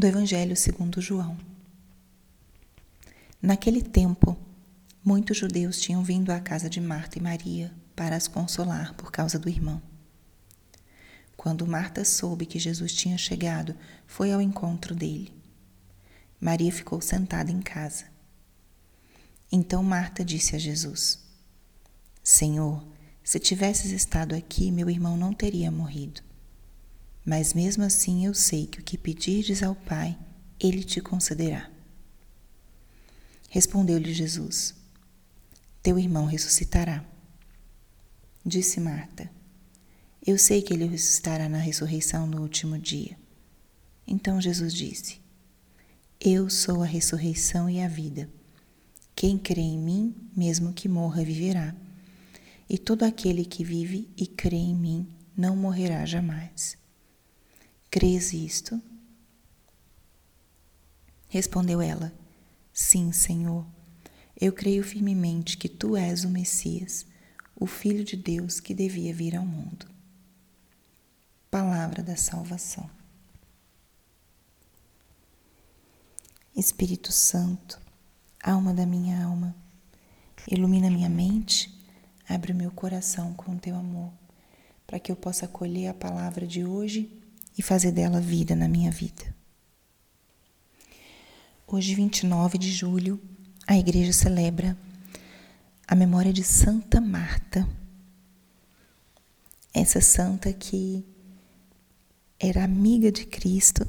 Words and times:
do 0.00 0.06
Evangelho 0.06 0.56
segundo 0.56 0.98
João. 0.98 1.36
Naquele 3.42 3.82
tempo, 3.82 4.34
muitos 5.04 5.36
judeus 5.36 5.78
tinham 5.78 6.02
vindo 6.02 6.30
à 6.30 6.40
casa 6.40 6.70
de 6.70 6.80
Marta 6.80 7.18
e 7.18 7.20
Maria 7.20 7.70
para 7.94 8.16
as 8.16 8.26
consolar 8.26 8.94
por 8.94 9.12
causa 9.12 9.38
do 9.38 9.46
irmão. 9.46 9.82
Quando 11.36 11.66
Marta 11.66 12.02
soube 12.02 12.46
que 12.46 12.58
Jesus 12.58 12.94
tinha 12.94 13.18
chegado, 13.18 13.76
foi 14.06 14.32
ao 14.32 14.40
encontro 14.40 14.94
dele. 14.94 15.34
Maria 16.40 16.72
ficou 16.72 17.02
sentada 17.02 17.50
em 17.50 17.60
casa. 17.60 18.06
Então 19.52 19.82
Marta 19.82 20.24
disse 20.24 20.56
a 20.56 20.58
Jesus: 20.58 21.18
Senhor, 22.24 22.82
se 23.22 23.38
tivesses 23.38 23.90
estado 23.90 24.34
aqui, 24.34 24.72
meu 24.72 24.88
irmão 24.88 25.18
não 25.18 25.34
teria 25.34 25.70
morrido. 25.70 26.29
Mas 27.24 27.54
mesmo 27.54 27.84
assim 27.84 28.24
eu 28.24 28.34
sei 28.34 28.66
que 28.66 28.80
o 28.80 28.82
que 28.82 28.96
pedirdes 28.96 29.62
ao 29.62 29.74
Pai, 29.74 30.18
ele 30.58 30.82
te 30.82 31.00
concederá. 31.00 31.70
Respondeu-lhe 33.48 34.12
Jesus: 34.12 34.74
Teu 35.82 35.98
irmão 35.98 36.26
ressuscitará. 36.26 37.04
Disse 38.44 38.80
Marta: 38.80 39.30
eu 40.26 40.36
sei 40.36 40.60
que 40.60 40.74
ele 40.74 40.84
ressuscitará 40.84 41.48
na 41.48 41.56
ressurreição 41.56 42.26
no 42.26 42.42
último 42.42 42.78
dia. 42.78 43.16
Então 44.06 44.40
Jesus 44.40 44.74
disse: 44.74 45.18
Eu 46.20 46.50
sou 46.50 46.82
a 46.82 46.86
ressurreição 46.86 47.70
e 47.70 47.80
a 47.80 47.88
vida. 47.88 48.28
Quem 49.14 49.38
crê 49.38 49.62
em 49.62 49.78
mim, 49.78 50.14
mesmo 50.36 50.74
que 50.74 50.88
morra, 50.88 51.24
viverá. 51.24 51.74
E 52.68 52.76
todo 52.76 53.02
aquele 53.02 53.46
que 53.46 53.64
vive 53.64 54.10
e 54.16 54.26
crê 54.26 54.56
em 54.56 54.74
mim 54.74 55.08
não 55.34 55.56
morrerá 55.56 56.04
jamais. 56.04 56.76
Crês 57.90 58.32
isto? 58.32 58.80
Respondeu 61.28 61.80
ela: 61.82 62.12
Sim, 62.72 63.12
Senhor. 63.12 63.66
Eu 64.40 64.52
creio 64.52 64.82
firmemente 64.82 65.58
que 65.58 65.68
tu 65.68 65.96
és 65.96 66.24
o 66.24 66.30
Messias, 66.30 67.04
o 67.54 67.66
Filho 67.66 68.04
de 68.04 68.16
Deus 68.16 68.58
que 68.58 68.72
devia 68.72 69.12
vir 69.12 69.36
ao 69.36 69.44
mundo 69.44 69.90
palavra 71.50 72.00
da 72.00 72.14
salvação. 72.14 72.88
Espírito 76.54 77.10
Santo, 77.10 77.80
alma 78.42 78.72
da 78.72 78.86
minha 78.86 79.24
alma, 79.24 79.54
ilumina 80.48 80.88
minha 80.88 81.08
mente, 81.08 81.76
abre 82.28 82.52
o 82.52 82.54
meu 82.54 82.70
coração 82.70 83.34
com 83.34 83.52
o 83.52 83.58
teu 83.58 83.74
amor, 83.74 84.12
para 84.86 85.00
que 85.00 85.10
eu 85.10 85.16
possa 85.16 85.46
acolher 85.46 85.88
a 85.88 85.94
palavra 85.94 86.46
de 86.46 86.64
hoje 86.64 87.19
e 87.60 87.62
fazer 87.62 87.92
dela 87.92 88.22
vida 88.22 88.56
na 88.56 88.66
minha 88.66 88.90
vida. 88.90 89.22
Hoje, 91.66 91.94
29 91.94 92.56
de 92.56 92.72
julho, 92.72 93.20
a 93.66 93.76
igreja 93.76 94.14
celebra 94.14 94.74
a 95.86 95.94
memória 95.94 96.32
de 96.32 96.42
Santa 96.42 97.02
Marta. 97.02 97.68
Essa 99.74 100.00
santa 100.00 100.50
que 100.54 101.04
era 102.38 102.64
amiga 102.64 103.12
de 103.12 103.26
Cristo. 103.26 103.86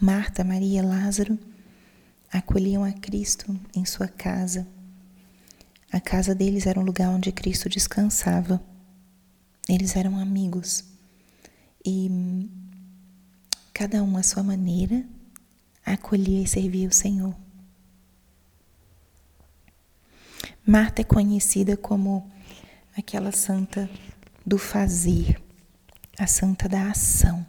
Marta, 0.00 0.42
Maria, 0.42 0.82
Lázaro 0.82 1.38
acolhiam 2.32 2.82
a 2.82 2.92
Cristo 2.92 3.60
em 3.76 3.84
sua 3.84 4.08
casa. 4.08 4.66
A 5.92 6.00
casa 6.00 6.34
deles 6.34 6.66
era 6.66 6.80
um 6.80 6.84
lugar 6.84 7.10
onde 7.10 7.30
Cristo 7.30 7.68
descansava. 7.68 8.58
Eles 9.68 9.94
eram 9.96 10.18
amigos 10.18 10.82
e 11.84 12.08
cada 13.80 14.04
um 14.04 14.18
à 14.18 14.22
sua 14.22 14.42
maneira 14.42 15.02
acolhia 15.86 16.42
e 16.42 16.46
servia 16.46 16.86
o 16.86 16.92
Senhor. 16.92 17.34
Marta 20.66 21.00
é 21.00 21.04
conhecida 21.04 21.78
como 21.78 22.30
aquela 22.94 23.32
santa 23.32 23.88
do 24.44 24.58
fazer, 24.58 25.40
a 26.18 26.26
santa 26.26 26.68
da 26.68 26.90
ação. 26.90 27.46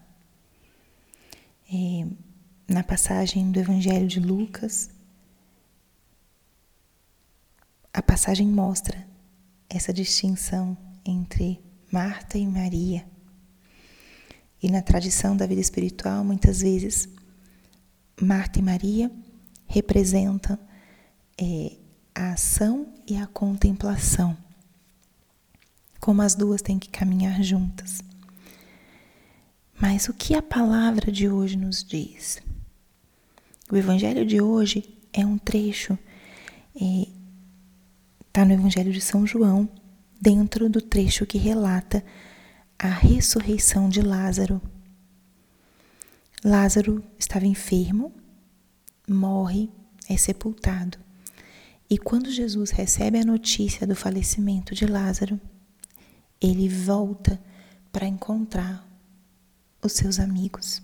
É, 1.70 2.08
na 2.66 2.82
passagem 2.82 3.52
do 3.52 3.60
Evangelho 3.60 4.08
de 4.08 4.22
Lucas, 4.22 4.90
a 7.94 8.02
passagem 8.02 8.48
mostra 8.48 9.06
essa 9.70 9.92
distinção 9.92 10.78
entre 11.04 11.62
Marta 11.92 12.38
e 12.38 12.48
Maria. 12.48 13.11
E 14.62 14.70
na 14.70 14.82
tradição 14.82 15.36
da 15.36 15.48
vida 15.48 15.62
espiritual, 15.62 16.24
muitas 16.24 16.62
vezes, 16.62 17.10
Marta 18.22 18.60
e 18.60 18.62
Maria 18.62 19.12
representam 19.68 20.58
é, 21.40 21.78
a 22.14 22.34
ação 22.34 22.94
e 23.08 23.18
a 23.18 23.26
contemplação, 23.26 24.38
como 26.00 26.22
as 26.22 26.36
duas 26.36 26.62
têm 26.62 26.78
que 26.78 26.90
caminhar 26.90 27.42
juntas. 27.42 28.02
Mas 29.80 30.08
o 30.08 30.14
que 30.14 30.36
a 30.36 30.42
palavra 30.42 31.12
de 31.12 31.28
hoje 31.28 31.58
nos 31.58 31.84
diz? 31.84 32.40
O 33.72 33.76
evangelho 33.76 34.24
de 34.26 34.40
hoje 34.40 34.96
é 35.12 35.26
um 35.26 35.38
trecho, 35.40 35.98
está 36.76 38.42
é, 38.42 38.46
no 38.46 38.54
evangelho 38.54 38.94
de 38.94 39.02
São 39.02 39.26
João, 39.26 39.68
dentro 40.20 40.70
do 40.70 40.80
trecho 40.80 41.26
que 41.26 41.40
relata 41.40 42.04
a 42.82 42.88
ressurreição 42.88 43.88
de 43.88 44.02
Lázaro. 44.02 44.60
Lázaro 46.44 47.04
estava 47.20 47.46
enfermo, 47.46 48.12
morre, 49.08 49.70
é 50.10 50.18
sepultado. 50.18 50.98
E 51.88 51.96
quando 51.96 52.32
Jesus 52.32 52.72
recebe 52.72 53.20
a 53.20 53.24
notícia 53.24 53.86
do 53.86 53.96
falecimento 53.96 54.74
de 54.74 54.88
Lázaro, 54.88 55.40
ele 56.42 56.68
volta 56.68 57.40
para 57.92 58.08
encontrar 58.08 58.84
os 59.80 59.92
seus 59.92 60.20
amigos. 60.20 60.82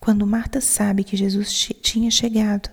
Quando 0.00 0.26
Marta 0.26 0.58
sabe 0.62 1.04
que 1.04 1.18
Jesus 1.18 1.52
tinha 1.82 2.10
chegado, 2.10 2.70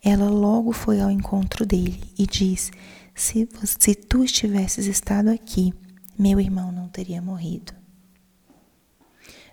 ela 0.00 0.30
logo 0.30 0.70
foi 0.70 1.00
ao 1.00 1.10
encontro 1.10 1.66
dele 1.66 2.00
e 2.16 2.24
diz: 2.24 2.70
se, 3.16 3.48
se 3.64 3.96
tu 3.96 4.22
estivesses 4.22 4.86
estado 4.86 5.28
aqui, 5.28 5.74
meu 6.18 6.40
irmão 6.40 6.70
não 6.70 6.88
teria 6.88 7.20
morrido. 7.20 7.72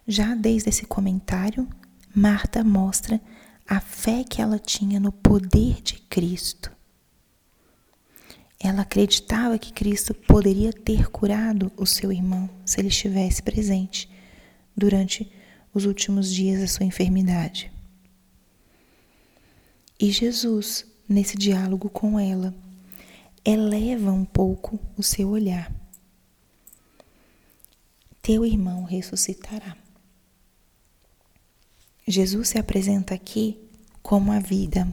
Já 0.08 0.34
desde 0.36 0.70
esse 0.70 0.86
comentário, 0.86 1.68
Marta 2.16 2.64
mostra 2.64 3.22
a 3.68 3.80
fé 3.80 4.24
que 4.24 4.42
ela 4.42 4.58
tinha 4.58 5.00
no 5.00 5.12
poder 5.12 5.82
de 5.82 5.98
Cristo. 6.02 6.72
Ela 8.60 8.82
acreditava 8.82 9.60
que 9.60 9.72
Cristo 9.72 10.14
poderia 10.14 10.74
ter 10.74 11.10
curado 11.10 11.72
o 11.78 11.86
seu 11.86 12.12
irmão 12.12 12.50
se 12.66 12.82
ele 12.82 12.90
estivesse 12.90 13.42
presente 13.42 14.10
durante 14.76 15.32
os 15.74 15.86
últimos 15.86 16.34
dias 16.34 16.60
da 16.60 16.68
sua 16.68 16.86
enfermidade. 16.86 17.72
E 20.00 20.12
Jesus, 20.12 20.86
nesse 21.08 21.38
diálogo 21.38 21.90
com 21.90 22.20
ela, 22.20 22.56
eleva 23.46 24.12
um 24.12 24.26
pouco 24.26 24.80
o 24.98 25.04
seu 25.04 25.30
olhar. 25.30 25.79
Teu 28.30 28.46
irmão 28.46 28.84
ressuscitará. 28.84 29.76
Jesus 32.08 32.50
se 32.50 32.60
apresenta 32.60 33.16
aqui 33.16 33.58
como 34.04 34.32
a 34.32 34.40
vida 34.40 34.88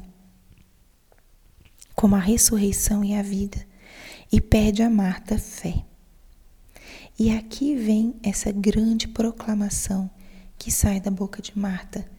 como 1.95 2.17
a 2.17 2.19
ressurreição 2.19 3.05
e 3.05 3.13
a 3.13 3.21
vida, 3.21 3.63
e 4.33 4.41
pede 4.41 4.83
a 4.83 4.89
Marta 4.89 5.39
fé. 5.39 5.85
E 7.19 7.31
aqui 7.31 7.77
vem 7.77 8.17
essa 8.23 8.51
grande 8.51 9.07
proclamação 9.07 10.11
que 10.59 10.73
sai 10.73 10.99
da 10.99 11.11
boca 11.11 11.43
de 11.43 11.59
Marta. 11.59 12.11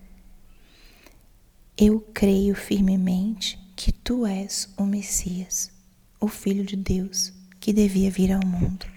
Eu 1.75 1.99
creio 2.13 2.53
firmemente 2.53 3.57
que 3.75 3.91
tu 3.91 4.23
és 4.23 4.69
o 4.77 4.83
Messias, 4.83 5.71
o 6.19 6.27
Filho 6.27 6.63
de 6.63 6.75
Deus, 6.75 7.33
que 7.59 7.73
devia 7.73 8.11
vir 8.11 8.31
ao 8.31 8.45
mundo. 8.45 8.96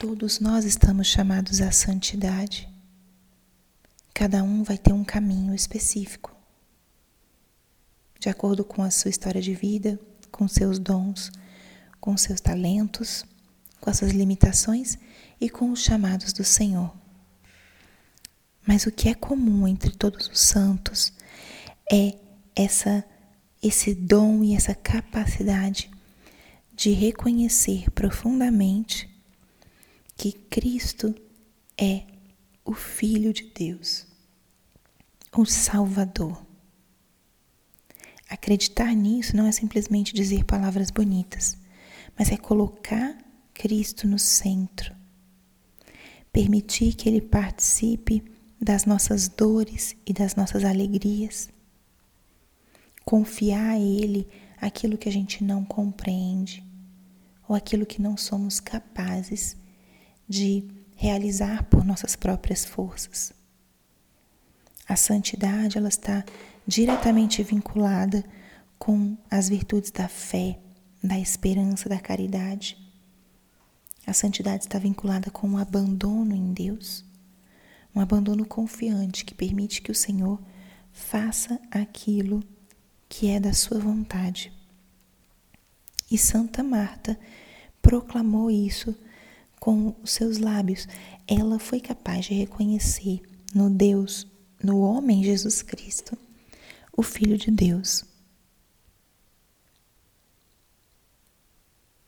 Todos 0.00 0.40
nós 0.40 0.64
estamos 0.64 1.08
chamados 1.08 1.60
à 1.60 1.70
santidade. 1.70 2.66
Cada 4.14 4.42
um 4.42 4.62
vai 4.62 4.78
ter 4.78 4.94
um 4.94 5.04
caminho 5.04 5.54
específico 5.54 6.34
de 8.18 8.30
acordo 8.30 8.64
com 8.64 8.82
a 8.82 8.90
sua 8.90 9.10
história 9.10 9.42
de 9.42 9.52
vida, 9.52 10.00
com 10.32 10.48
seus 10.48 10.78
dons, 10.78 11.30
com 12.00 12.16
seus 12.16 12.40
talentos, 12.40 13.26
com 13.78 13.90
as 13.90 13.98
suas 13.98 14.12
limitações 14.12 14.96
e 15.38 15.50
com 15.50 15.70
os 15.70 15.82
chamados 15.82 16.32
do 16.32 16.44
Senhor. 16.44 16.96
Mas 18.66 18.86
o 18.86 18.90
que 18.90 19.10
é 19.10 19.14
comum 19.14 19.68
entre 19.68 19.90
todos 19.90 20.28
os 20.28 20.40
santos 20.40 21.12
é 21.92 22.18
essa 22.56 23.04
esse 23.62 23.94
dom 23.94 24.42
e 24.42 24.54
essa 24.54 24.74
capacidade 24.74 25.90
de 26.74 26.90
reconhecer 26.92 27.90
profundamente 27.90 29.09
que 30.20 30.32
Cristo 30.32 31.14
é 31.78 32.02
o 32.62 32.74
Filho 32.74 33.32
de 33.32 33.44
Deus, 33.44 34.06
o 35.34 35.46
Salvador. 35.46 36.44
Acreditar 38.28 38.94
nisso 38.94 39.34
não 39.34 39.46
é 39.46 39.52
simplesmente 39.52 40.12
dizer 40.12 40.44
palavras 40.44 40.90
bonitas, 40.90 41.56
mas 42.18 42.30
é 42.30 42.36
colocar 42.36 43.16
Cristo 43.54 44.06
no 44.06 44.18
centro. 44.18 44.94
Permitir 46.30 46.96
que 46.96 47.08
Ele 47.08 47.22
participe 47.22 48.22
das 48.60 48.84
nossas 48.84 49.26
dores 49.26 49.96
e 50.04 50.12
das 50.12 50.34
nossas 50.34 50.66
alegrias. 50.66 51.48
Confiar 53.06 53.70
a 53.70 53.78
Ele 53.78 54.28
aquilo 54.60 54.98
que 54.98 55.08
a 55.08 55.12
gente 55.12 55.42
não 55.42 55.64
compreende 55.64 56.62
ou 57.48 57.56
aquilo 57.56 57.86
que 57.86 58.02
não 58.02 58.18
somos 58.18 58.60
capazes 58.60 59.58
de 60.30 60.64
realizar 60.94 61.64
por 61.64 61.84
nossas 61.84 62.14
próprias 62.14 62.64
forças. 62.64 63.32
A 64.88 64.94
santidade 64.94 65.76
ela 65.76 65.88
está 65.88 66.24
diretamente 66.64 67.42
vinculada 67.42 68.24
com 68.78 69.18
as 69.28 69.48
virtudes 69.48 69.90
da 69.90 70.06
fé, 70.06 70.60
da 71.02 71.18
esperança, 71.18 71.88
da 71.88 71.98
caridade. 71.98 72.78
A 74.06 74.12
santidade 74.12 74.62
está 74.62 74.78
vinculada 74.78 75.32
com 75.32 75.50
o 75.50 75.58
abandono 75.58 76.32
em 76.32 76.52
Deus, 76.52 77.04
um 77.92 77.98
abandono 77.98 78.46
confiante 78.46 79.24
que 79.24 79.34
permite 79.34 79.82
que 79.82 79.90
o 79.90 79.94
Senhor 79.96 80.40
faça 80.92 81.60
aquilo 81.72 82.40
que 83.08 83.28
é 83.28 83.40
da 83.40 83.52
sua 83.52 83.80
vontade. 83.80 84.52
E 86.08 86.16
Santa 86.16 86.62
Marta 86.62 87.18
proclamou 87.82 88.48
isso 88.48 88.94
com 89.60 89.94
os 90.02 90.10
seus 90.10 90.38
lábios. 90.38 90.88
Ela 91.28 91.58
foi 91.58 91.78
capaz 91.78 92.24
de 92.24 92.34
reconhecer 92.34 93.20
no 93.54 93.68
Deus, 93.68 94.26
no 94.62 94.80
homem 94.80 95.22
Jesus 95.22 95.62
Cristo, 95.62 96.16
o 96.96 97.02
Filho 97.02 97.36
de 97.36 97.50
Deus. 97.50 98.04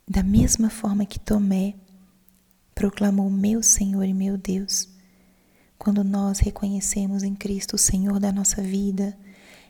Da 0.08 0.22
mesma 0.22 0.68
forma 0.68 1.06
que 1.06 1.20
Tomé 1.20 1.74
proclamou 2.74 3.30
meu 3.30 3.62
Senhor 3.62 4.04
e 4.04 4.12
meu 4.12 4.36
Deus, 4.36 4.88
quando 5.78 6.02
nós 6.02 6.38
reconhecemos 6.38 7.22
em 7.22 7.34
Cristo 7.34 7.74
o 7.74 7.78
Senhor 7.78 8.18
da 8.18 8.32
nossa 8.32 8.62
vida, 8.62 9.16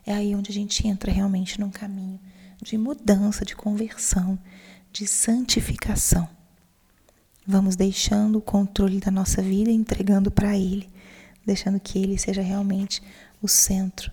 é 0.05 0.13
aí 0.13 0.35
onde 0.35 0.51
a 0.51 0.53
gente 0.53 0.87
entra 0.87 1.11
realmente 1.11 1.59
num 1.59 1.69
caminho 1.69 2.19
de 2.61 2.77
mudança, 2.77 3.45
de 3.45 3.55
conversão, 3.55 4.37
de 4.91 5.07
santificação. 5.07 6.27
Vamos 7.45 7.75
deixando 7.75 8.37
o 8.37 8.41
controle 8.41 9.01
da 9.01 9.11
nossa 9.11 9.41
vida 9.41 9.69
e 9.69 9.75
entregando 9.75 10.31
para 10.31 10.57
Ele, 10.57 10.89
deixando 11.45 11.77
que 11.77 11.99
Ele 11.99 12.17
seja 12.17 12.41
realmente 12.41 13.01
o 13.41 13.49
centro, 13.49 14.09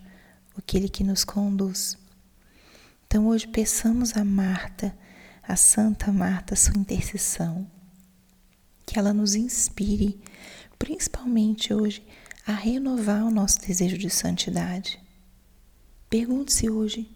aquele 0.59 0.88
que 0.88 1.05
nos 1.05 1.23
conduz. 1.23 1.97
Então 3.06 3.29
hoje 3.29 3.47
peçamos 3.47 4.17
a 4.17 4.25
Marta, 4.25 4.97
a 5.47 5.55
Santa 5.55 6.11
Marta, 6.11 6.56
sua 6.56 6.77
intercessão, 6.77 7.71
que 8.85 8.99
ela 8.99 9.12
nos 9.12 9.37
inspire, 9.37 10.21
principalmente 10.76 11.73
hoje, 11.73 12.05
a 12.44 12.53
renovar 12.53 13.25
o 13.25 13.31
nosso 13.31 13.61
desejo 13.61 13.97
de 13.97 14.11
santidade. 14.11 15.00
Pergunte-se 16.09 16.69
hoje: 16.69 17.09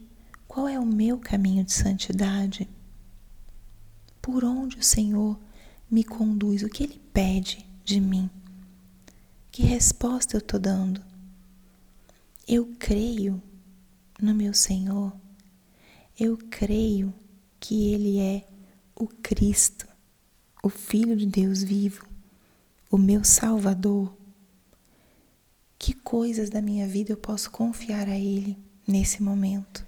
qual 0.46 0.69
é 0.69 0.78
o 0.78 0.87
meu 0.87 1.19
caminho 1.19 1.64
de 1.64 1.72
santidade? 1.72 2.69
Por 4.22 4.44
onde 4.44 4.78
o 4.78 4.82
Senhor 4.82 5.37
me 5.94 6.05
conduz? 6.05 6.62
O 6.62 6.69
que 6.69 6.82
Ele 6.82 7.00
pede 7.12 7.64
de 7.85 8.00
mim? 8.00 8.29
Que 9.50 9.62
resposta 9.62 10.37
eu 10.37 10.41
estou 10.41 10.58
dando? 10.58 11.00
Eu 12.46 12.75
creio 12.79 13.41
no 14.20 14.35
meu 14.35 14.52
Senhor. 14.52 15.12
Eu 16.19 16.37
creio 16.50 17.14
que 17.58 17.93
Ele 17.93 18.19
é 18.19 18.46
o 18.94 19.06
Cristo, 19.06 19.87
o 20.62 20.69
Filho 20.69 21.17
de 21.17 21.26
Deus 21.26 21.62
vivo, 21.62 22.06
o 22.91 22.99
meu 22.99 23.25
Salvador. 23.25 24.14
Que 25.79 25.93
coisas 25.93 26.50
da 26.50 26.61
minha 26.61 26.87
vida 26.87 27.12
eu 27.12 27.17
posso 27.17 27.50
confiar 27.50 28.08
a 28.08 28.19
Ele? 28.19 28.58
nesse 28.87 29.23
momento. 29.23 29.87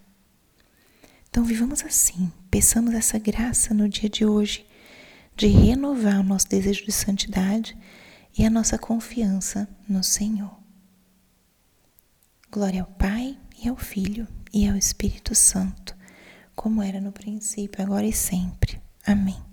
Então, 1.29 1.45
vivamos 1.45 1.85
assim, 1.85 2.33
peçamos 2.51 2.95
essa 2.95 3.19
graça 3.19 3.75
no 3.75 3.89
dia 3.89 4.09
de 4.09 4.25
hoje 4.25 4.67
de 5.37 5.47
renovar 5.49 6.21
o 6.21 6.23
nosso 6.23 6.49
desejo 6.49 6.85
de 6.85 6.93
santidade 6.93 7.77
e 8.37 8.45
a 8.45 8.51
nossa 8.51 8.79
confiança 8.79 9.69
no 9.89 10.03
Senhor. 10.03 10.59
Glória 12.51 12.81
ao 12.81 12.87
Pai 12.87 13.39
e 13.63 13.69
ao 13.69 13.77
Filho 13.77 14.27
e 14.53 14.69
ao 14.69 14.77
Espírito 14.77 15.35
Santo, 15.35 15.95
como 16.55 16.83
era 16.83 17.01
no 17.01 17.13
princípio, 17.13 17.85
agora 17.85 18.07
e 18.07 18.13
sempre. 18.13 18.81
Amém. 19.07 19.46